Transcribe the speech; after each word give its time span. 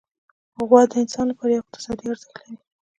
غوا 0.67 0.81
د 0.89 0.93
انسان 1.01 1.25
لپاره 1.29 1.51
یو 1.51 1.63
اقتصادي 1.63 2.05
ارزښت 2.07 2.35
لري. 2.39 2.55